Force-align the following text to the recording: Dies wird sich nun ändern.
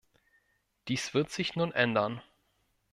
Dies 0.87 1.13
wird 1.13 1.29
sich 1.29 1.55
nun 1.55 1.71
ändern. 1.73 2.23